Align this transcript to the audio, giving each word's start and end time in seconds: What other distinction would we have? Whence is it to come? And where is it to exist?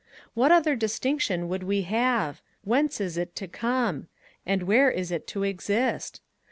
What 0.33 0.51
other 0.51 0.75
distinction 0.75 1.47
would 1.47 1.61
we 1.61 1.83
have? 1.83 2.41
Whence 2.63 2.99
is 2.99 3.17
it 3.19 3.35
to 3.35 3.47
come? 3.47 4.07
And 4.47 4.63
where 4.63 4.89
is 4.89 5.11
it 5.11 5.27
to 5.27 5.43
exist? 5.43 6.21